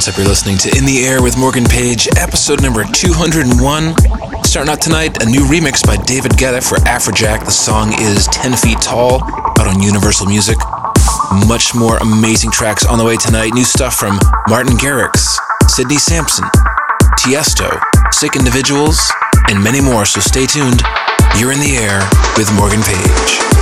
[0.00, 0.16] What's up?
[0.16, 3.52] You're listening to In the Air with Morgan Page, episode number 201.
[4.48, 7.44] Starting out tonight, a new remix by David Guetta for Afrojack.
[7.44, 10.56] The song is 10 Feet Tall, out on Universal Music.
[11.46, 13.52] Much more amazing tracks on the way tonight.
[13.52, 14.18] New stuff from
[14.48, 15.36] Martin Garrix,
[15.68, 16.48] Sidney Samson,
[17.20, 17.68] Tiesto,
[18.10, 19.12] Sick Individuals,
[19.52, 20.80] and many more, so stay tuned.
[21.36, 22.00] You're in the air
[22.38, 23.59] with Morgan Page.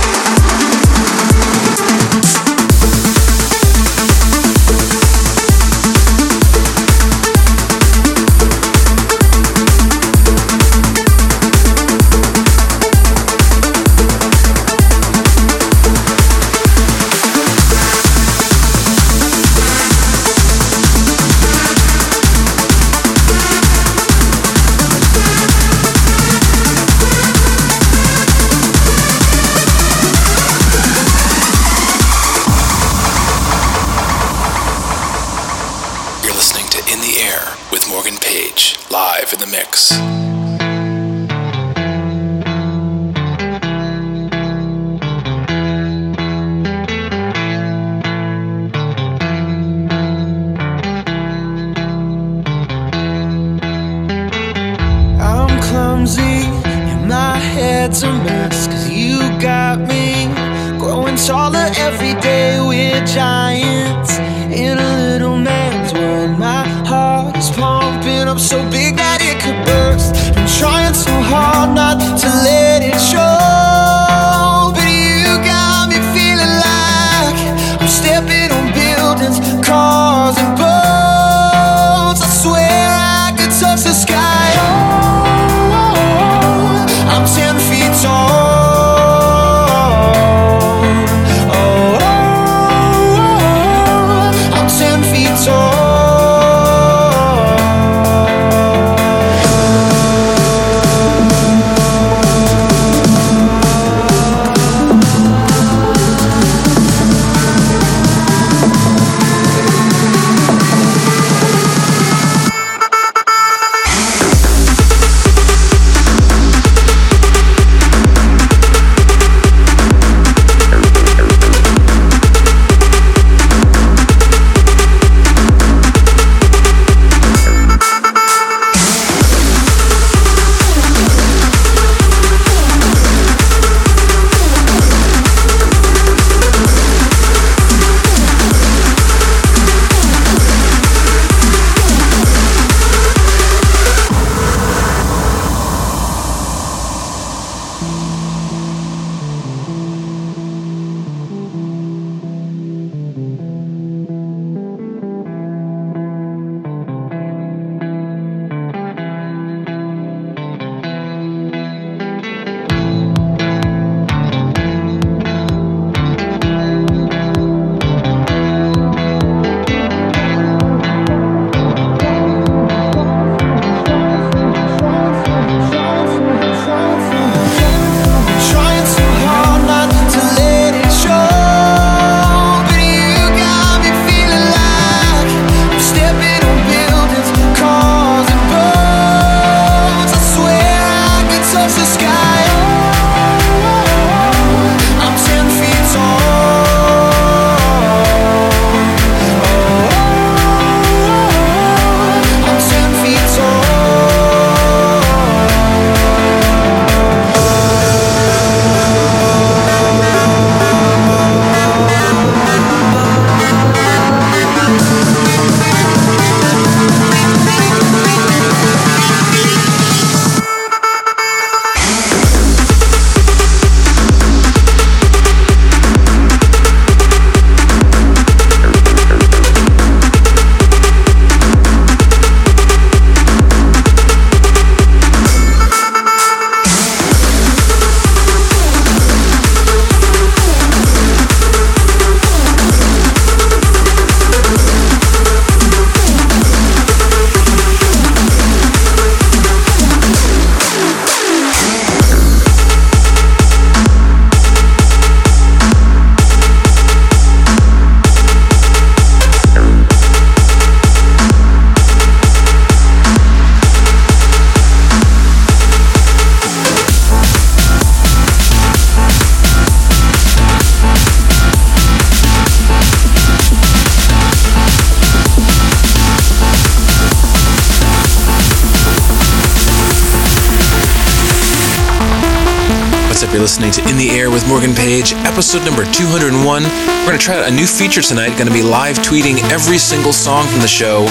[285.39, 286.35] Episode number 201.
[286.35, 288.35] We're going to try out a new feature tonight.
[288.35, 291.07] Going to be live tweeting every single song from the show.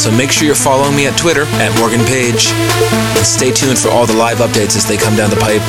[0.00, 2.48] So make sure you're following me at Twitter at Morgan Page.
[2.56, 5.60] And stay tuned for all the live updates as they come down the pipe.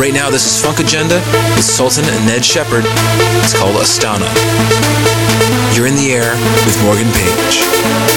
[0.00, 1.20] Right now, this is Funkagenda
[1.52, 2.84] with Sultan and Ned Shepard.
[3.44, 4.32] It's called Astana.
[5.76, 6.32] You're in the air
[6.64, 8.11] with Morgan Page.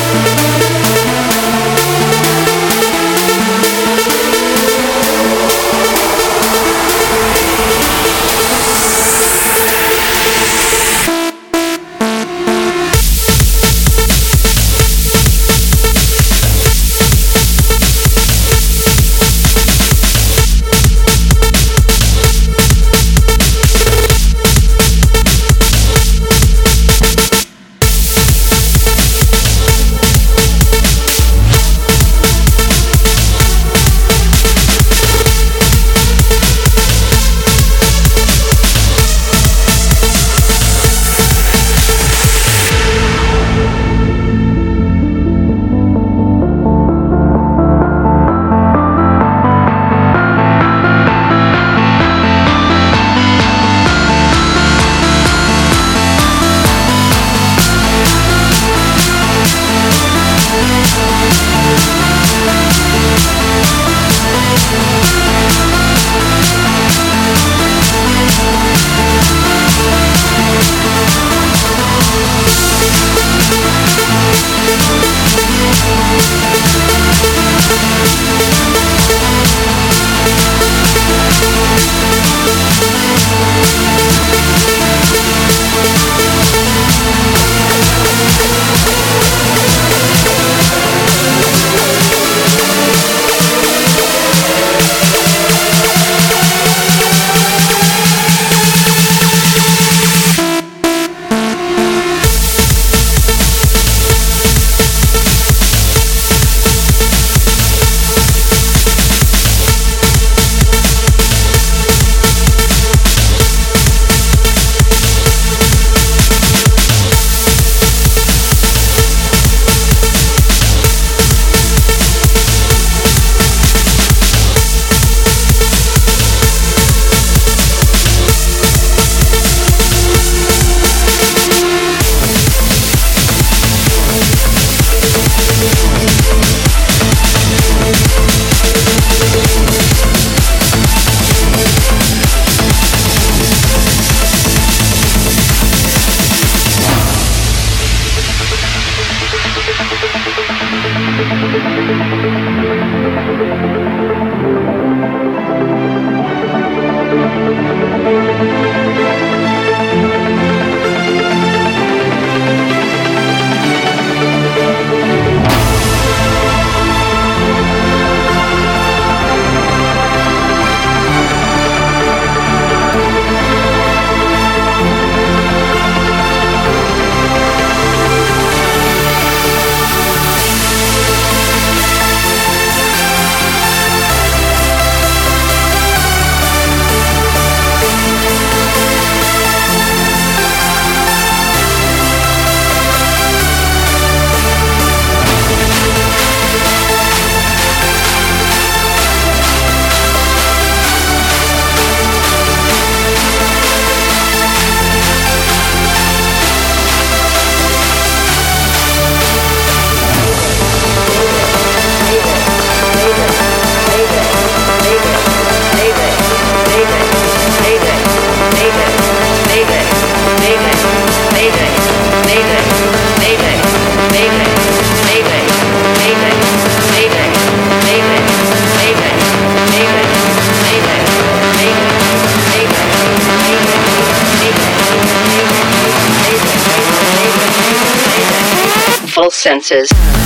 [239.46, 240.25] Senses.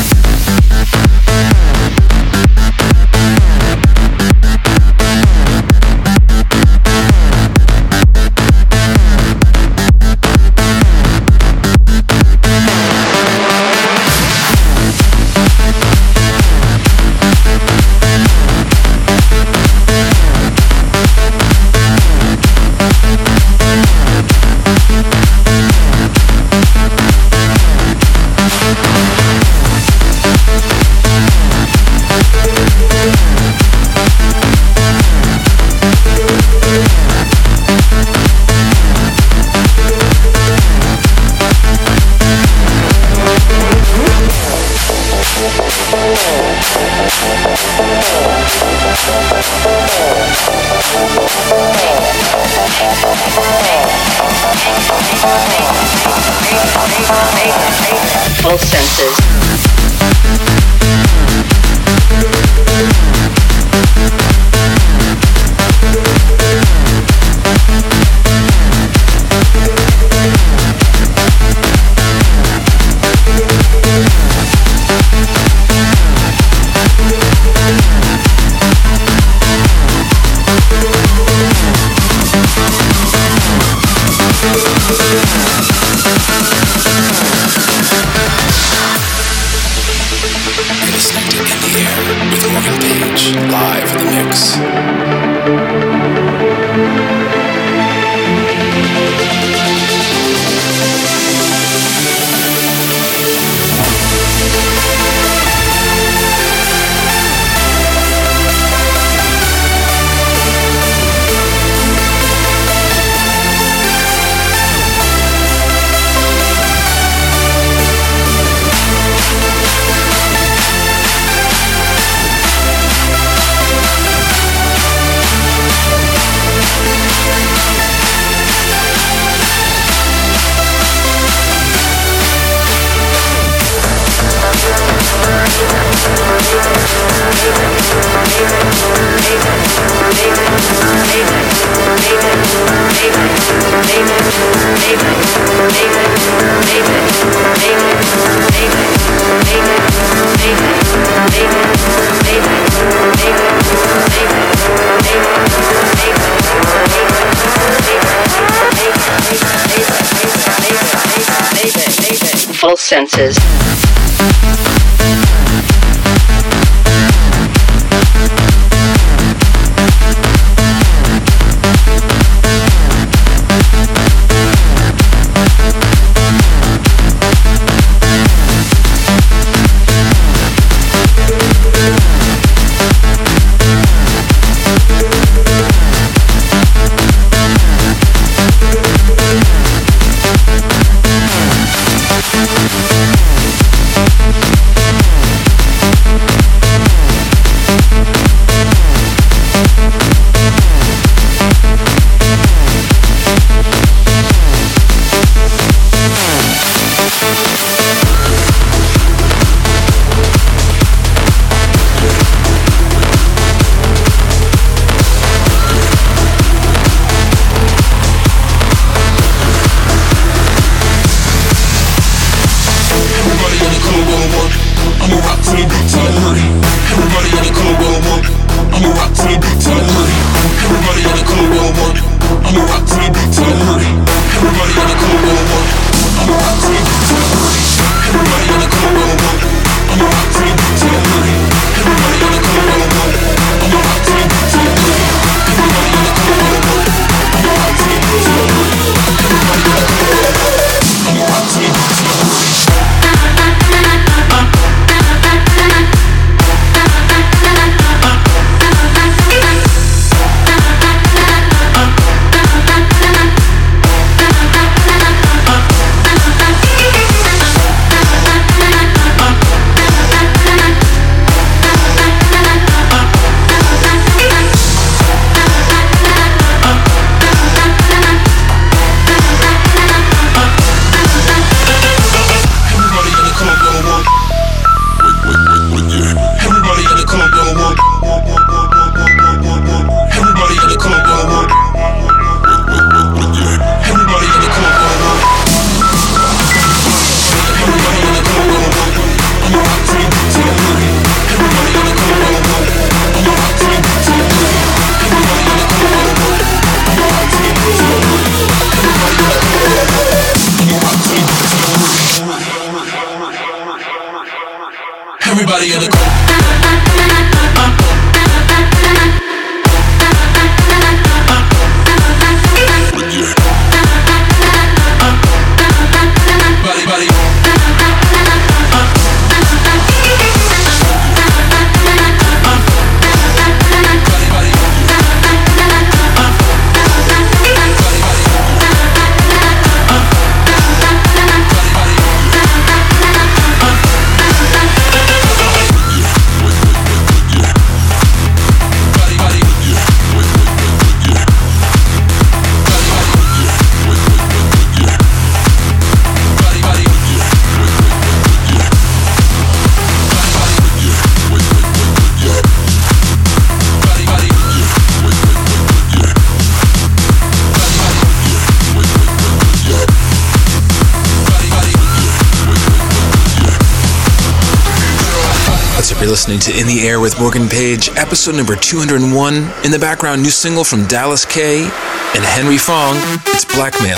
[376.30, 379.36] Listening to In the Air with Morgan Page, episode number 201.
[379.66, 382.98] In the background, new single from Dallas K and Henry Fong.
[383.28, 383.98] It's Blackmail.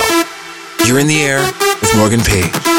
[0.86, 1.44] You're in the air
[1.82, 2.71] with Morgan Page.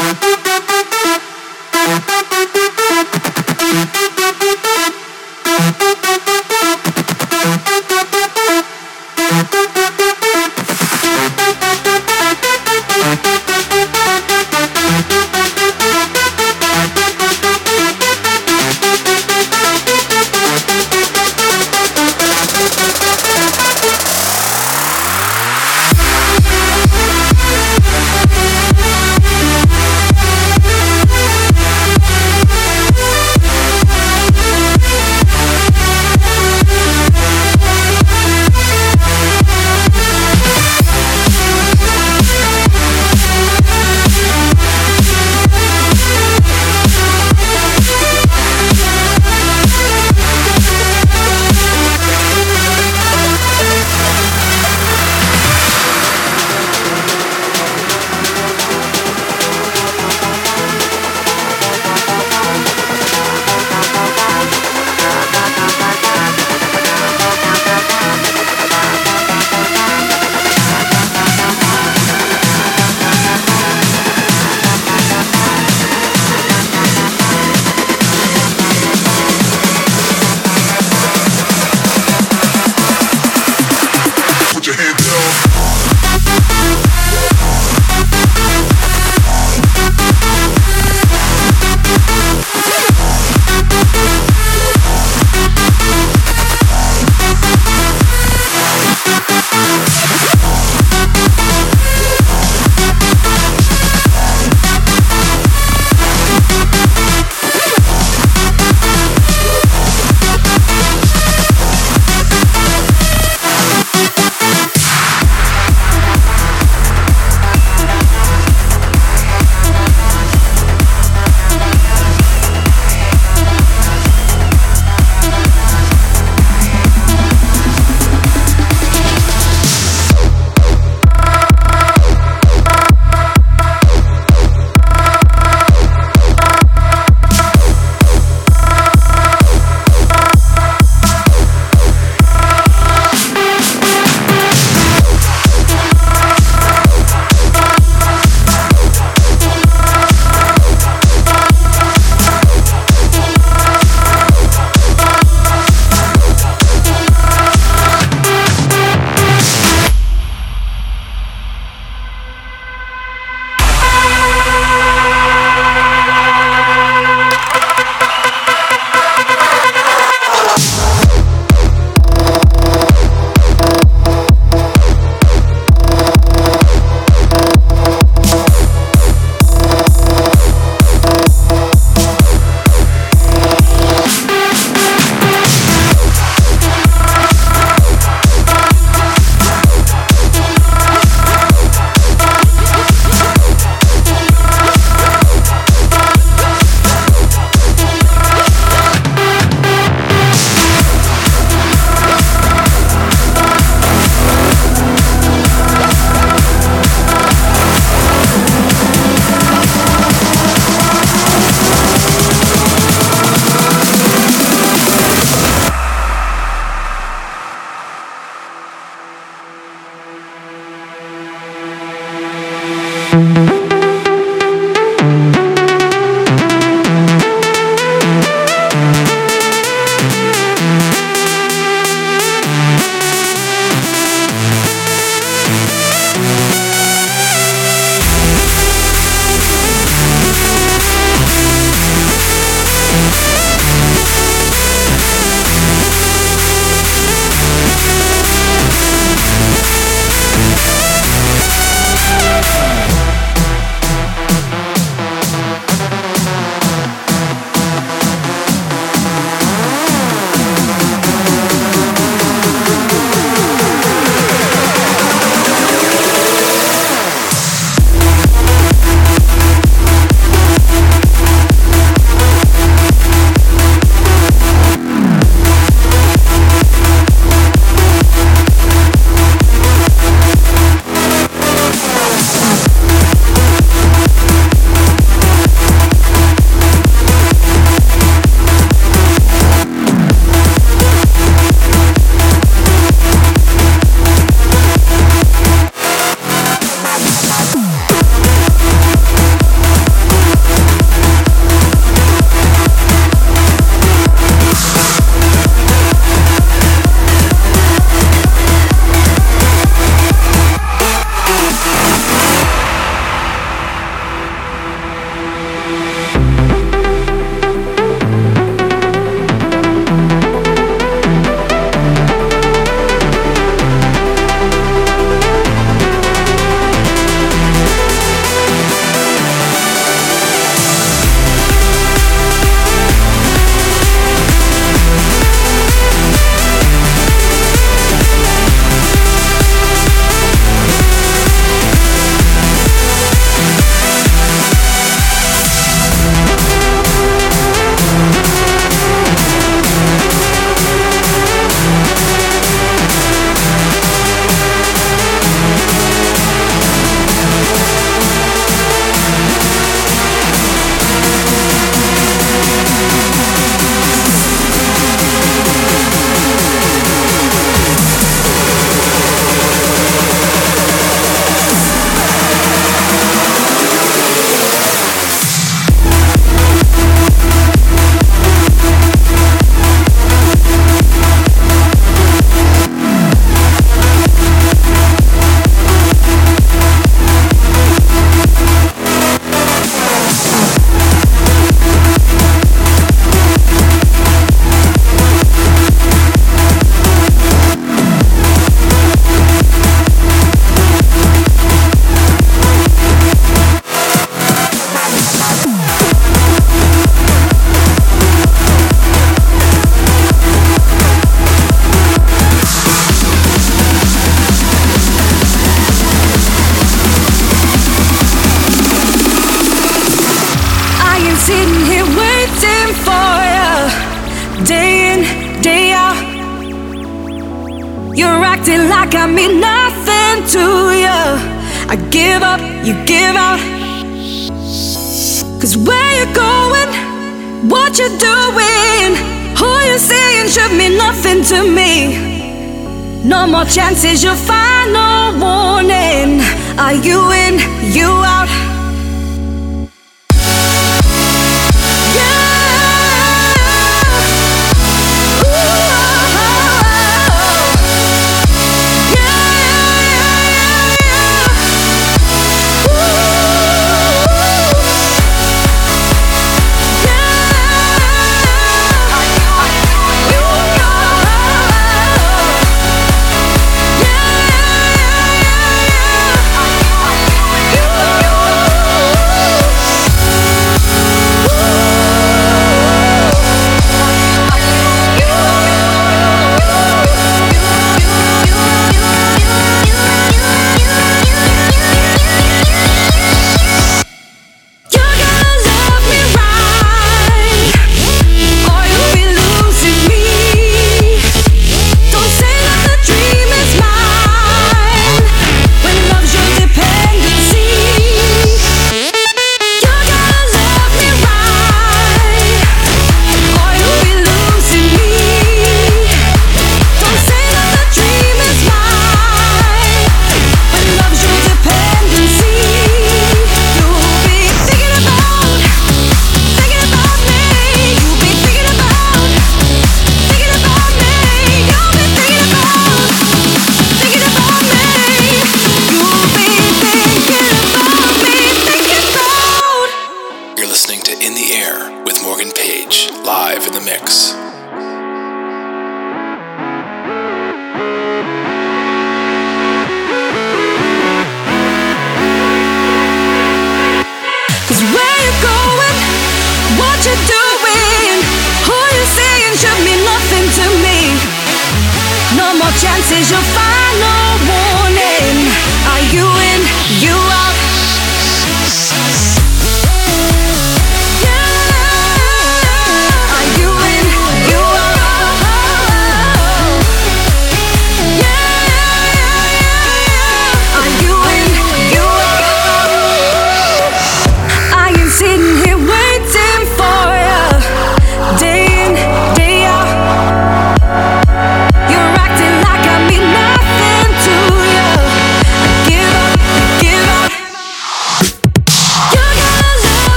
[443.83, 444.32] More chances,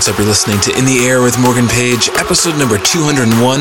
[0.00, 0.16] What's up?
[0.16, 3.60] You're listening to In the Air with Morgan Page, episode number 201.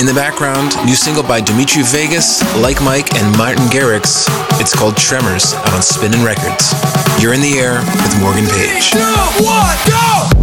[0.00, 4.24] In the background, new single by Dimitri Vegas, Like Mike, and Martin Garrix.
[4.58, 6.72] It's called Tremors, out on Spinnin' Records.
[7.20, 8.92] You're in the air with Morgan Page.
[8.92, 10.33] Two, one, go!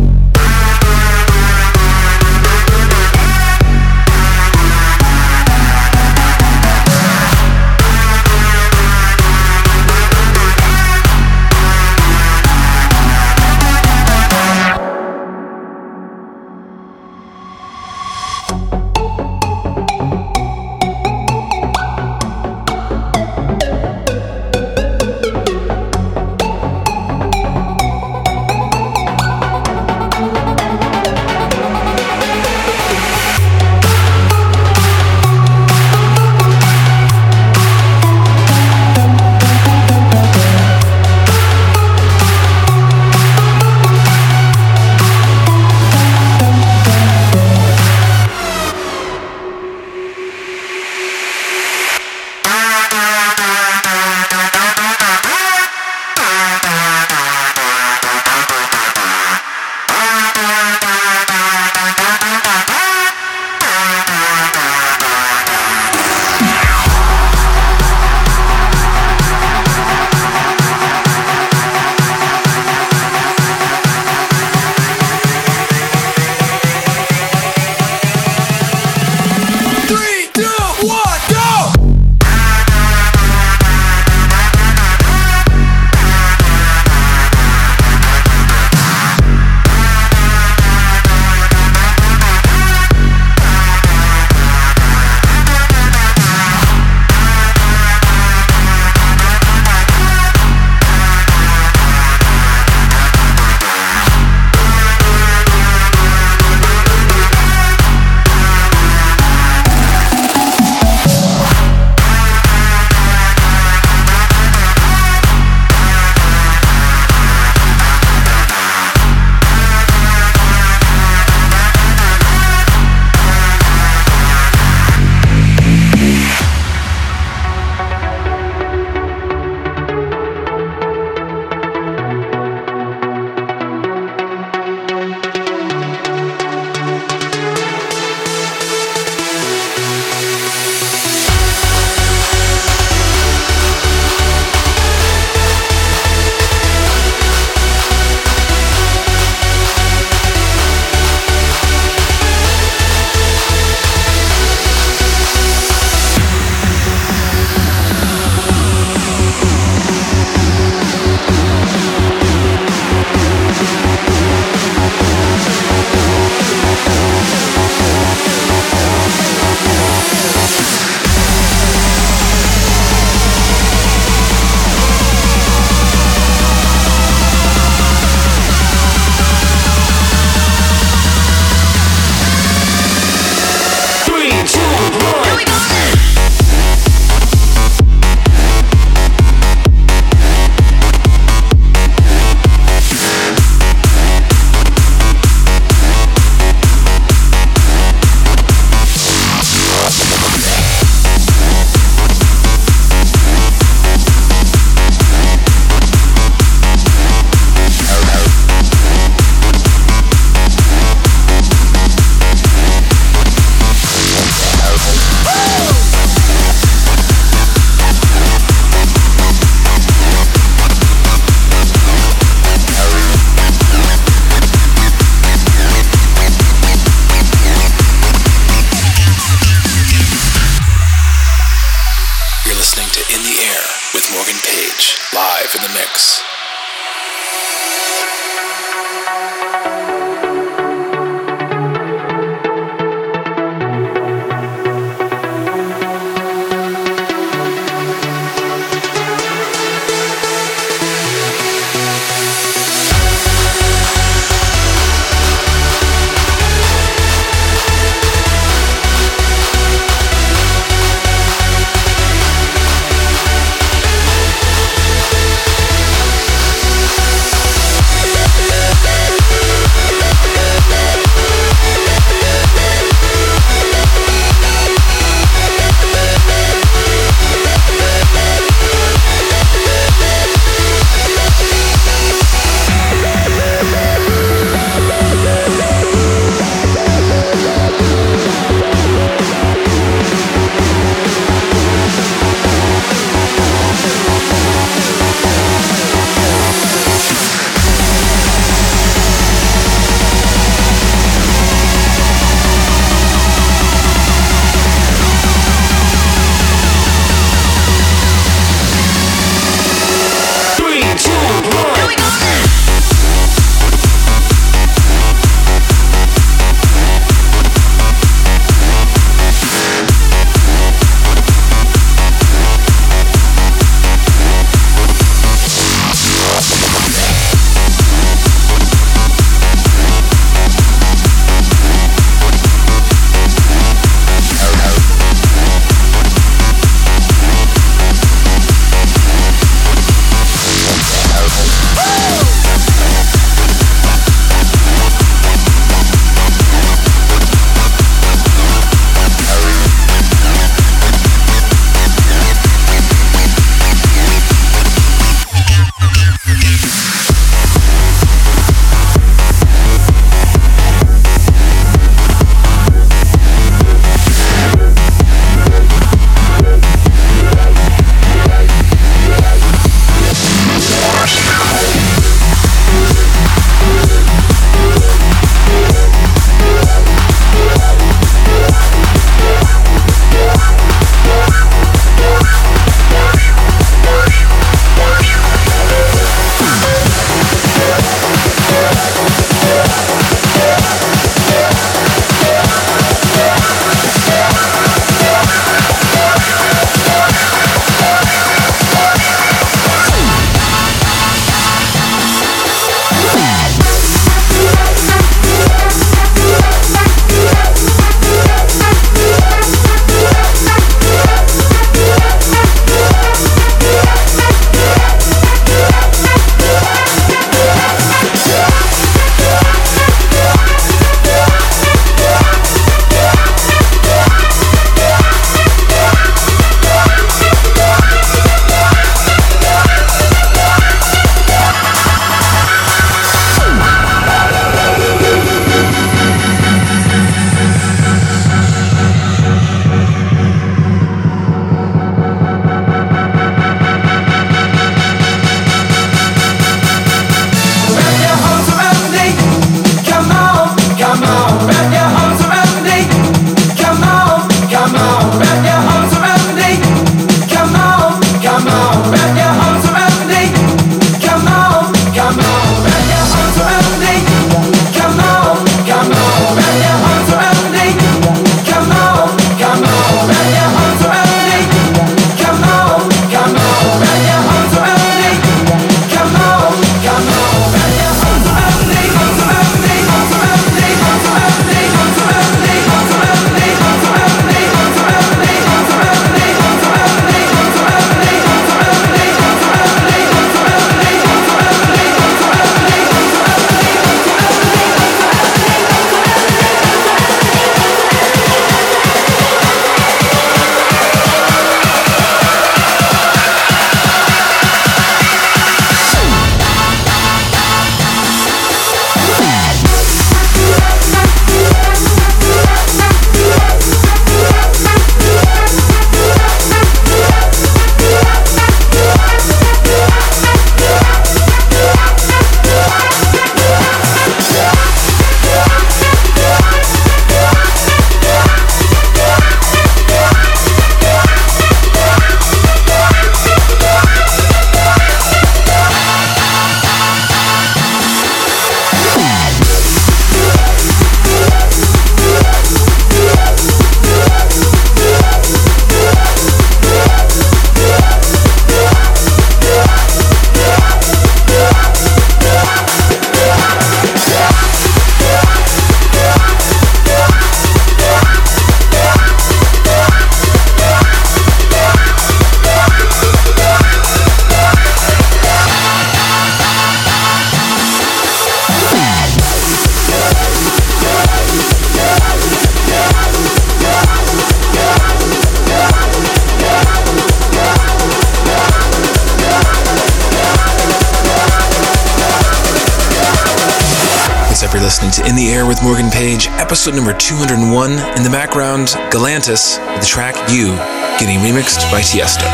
[586.72, 587.72] Episode number 201.
[587.98, 590.56] In the background, Galantis with the track You,
[591.00, 592.26] getting remixed by Tiesto.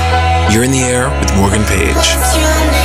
[0.54, 2.77] You're in the Air with Morgan Page.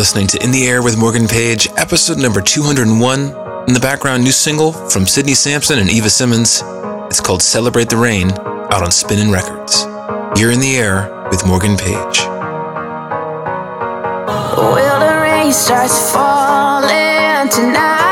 [0.00, 3.20] Listening to In the Air with Morgan Page, episode number 201.
[3.68, 6.62] In the background, new single from Sidney Samson and Eva Simons.
[7.10, 9.84] It's called Celebrate the Rain, out on Spinnin' Records.
[10.40, 12.20] You're in the Air with Morgan Page.
[14.56, 18.09] Well, the rain starts falling tonight.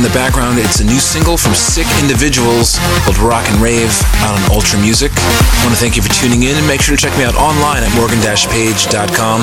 [0.00, 0.58] In the background.
[0.58, 3.92] It's a new single from Sick Individuals called Rock and Rave
[4.24, 5.12] out on Ultra Music.
[5.12, 7.36] I want to thank you for tuning in and make sure to check me out
[7.36, 9.38] online at morgan-page.com.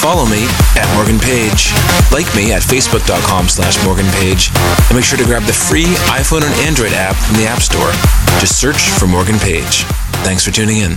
[0.00, 0.48] Follow me
[0.80, 1.76] at Morgan Page.
[2.08, 4.48] Like me at facebook.com slash Morgan Page.
[4.88, 7.92] And make sure to grab the free iPhone and Android app from the App Store.
[8.40, 9.84] Just search for Morgan Page.
[10.24, 10.96] Thanks for tuning in.